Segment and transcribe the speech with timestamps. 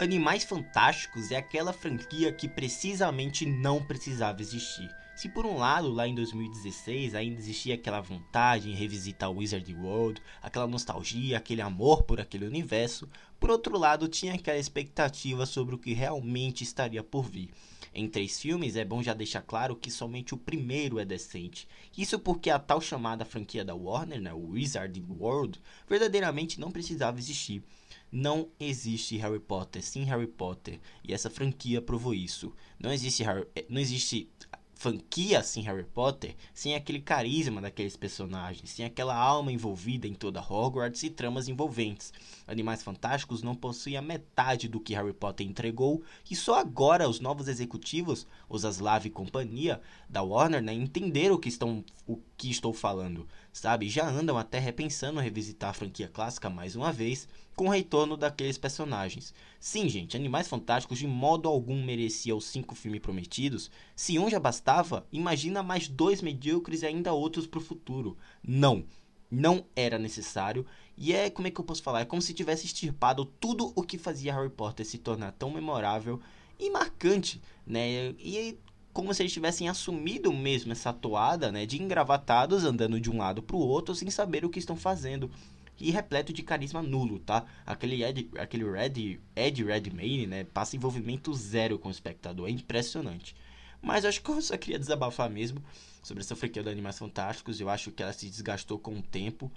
[0.00, 4.88] Animais Fantásticos é aquela franquia que precisamente não precisava existir.
[5.16, 10.22] Se por um lado, lá em 2016, ainda existia aquela vontade em revisitar Wizard World,
[10.40, 13.08] aquela nostalgia, aquele amor por aquele universo,
[13.40, 17.50] por outro lado, tinha aquela expectativa sobre o que realmente estaria por vir.
[17.94, 21.68] Em três filmes, é bom já deixar claro que somente o primeiro é decente.
[21.96, 27.18] Isso porque a tal chamada franquia da Warner, né, o Wizard World, verdadeiramente não precisava
[27.18, 27.62] existir.
[28.10, 32.54] Não existe Harry Potter sem Harry Potter, e essa franquia provou isso.
[32.78, 34.30] Não existe, Harry, eh, não existe
[34.78, 40.40] franquia sem Harry Potter, sem aquele carisma daqueles personagens, sem aquela alma envolvida em toda
[40.40, 42.12] Hogwarts e tramas envolventes.
[42.46, 47.18] Animais Fantásticos não possuem a metade do que Harry Potter entregou e só agora os
[47.18, 52.48] novos executivos, os Aslav e companhia da Warner, né, entenderam o que, estão, o que
[52.48, 53.88] estou falando, sabe?
[53.88, 58.56] Já andam até repensando revisitar a franquia clássica mais uma vez com o retorno daqueles
[58.56, 59.34] personagens.
[59.58, 63.68] Sim, gente, Animais Fantásticos de modo algum merecia os cinco filmes prometidos.
[63.96, 68.16] Se um já bastava, imagina mais dois medíocres e ainda outros para o futuro.
[68.40, 68.84] Não,
[69.28, 70.64] não era necessário.
[70.96, 72.02] E é, como é que eu posso falar?
[72.02, 76.20] É como se tivesse extirpado tudo o que fazia Harry Potter se tornar tão memorável
[76.56, 78.14] e marcante, né?
[78.20, 78.56] E
[78.98, 83.40] como se eles tivessem assumido mesmo essa toada, né, de engravatados andando de um lado
[83.40, 85.30] para o outro sem saber o que estão fazendo
[85.78, 87.44] e repleto de carisma nulo, tá?
[87.64, 93.36] Aquele Ed, aquele Red, Ed Redmayne, né, passa envolvimento zero com o espectador, é impressionante.
[93.80, 95.62] Mas acho que eu só queria desabafar mesmo
[96.02, 97.60] sobre essa franquia do Animais Fantásticos.
[97.60, 99.48] Eu acho que ela se desgastou com o tempo,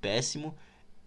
[0.00, 0.54] péssimo.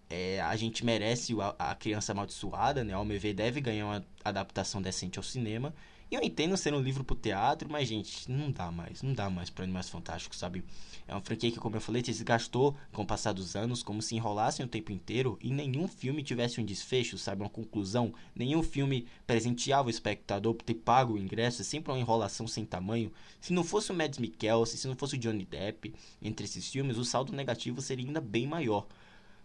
[0.10, 2.94] É, a gente merece a, a criança amaldiçoada, né?
[2.94, 5.74] Ao meu ver, deve ganhar uma adaptação decente ao cinema.
[6.10, 9.02] E eu entendo ser um livro pro teatro, mas, gente, não dá mais.
[9.02, 10.64] Não dá mais para Animais Fantásticos, sabe?
[11.06, 14.02] É uma franquia que, como eu falei, se desgastou com o passar dos anos, como
[14.02, 17.42] se enrolassem o tempo inteiro e nenhum filme tivesse um desfecho, sabe?
[17.42, 18.14] Uma conclusão.
[18.34, 21.62] Nenhum filme presenteava o espectador por ter pago o ingresso.
[21.62, 23.12] É sempre uma enrolação sem tamanho.
[23.42, 26.98] Se não fosse o Mads Mikkelsen, se não fosse o Johnny Depp, entre esses filmes,
[26.98, 28.88] o saldo negativo seria ainda bem maior.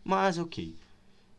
[0.04, 0.76] Mas, ok.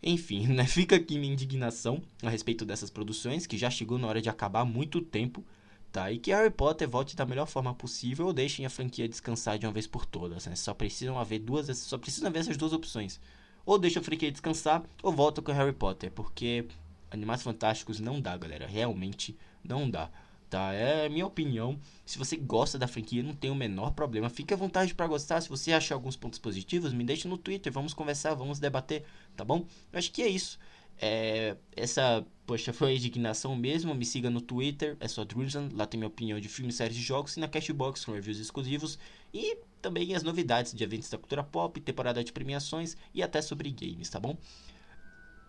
[0.01, 0.65] Enfim, né?
[0.65, 4.61] Fica aqui minha indignação a respeito dessas produções, que já chegou na hora de acabar
[4.61, 5.43] há muito tempo,
[5.91, 6.11] tá?
[6.11, 9.65] E que Harry Potter volte da melhor forma possível ou deixem a franquia descansar de
[9.65, 10.55] uma vez por todas, né?
[10.55, 13.19] Só precisam haver duas, só precisam haver essas duas opções.
[13.65, 16.65] Ou deixa a franquia descansar, ou volta com Harry Potter, porque
[17.09, 18.67] Animais Fantásticos não dá, galera.
[18.67, 20.09] Realmente não dá
[20.53, 20.71] tá?
[20.71, 21.79] É minha opinião.
[22.05, 24.29] Se você gosta da franquia, não tem o menor problema.
[24.29, 25.41] Fique à vontade para gostar.
[25.41, 27.73] Se você achar alguns pontos positivos, me deixe no Twitter.
[27.73, 29.03] Vamos conversar, vamos debater,
[29.35, 29.65] tá bom?
[29.91, 30.59] Eu acho que é isso.
[31.01, 33.95] É, essa, poxa, foi a indignação mesmo.
[33.95, 35.69] Me siga no Twitter, é só Drusan.
[35.73, 37.35] Lá tem minha opinião de filmes, séries e jogos.
[37.35, 38.99] E na Cashbox com reviews exclusivos.
[39.33, 43.71] E também as novidades de eventos da cultura pop, temporada de premiações e até sobre
[43.71, 44.37] games, tá bom?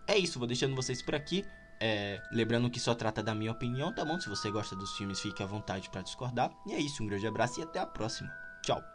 [0.07, 1.45] É isso, vou deixando vocês por aqui.
[1.79, 4.19] É, lembrando que só trata da minha opinião, tá bom?
[4.19, 6.51] Se você gosta dos filmes, fique à vontade para discordar.
[6.65, 8.31] E é isso, um grande abraço e até a próxima.
[8.61, 8.94] Tchau!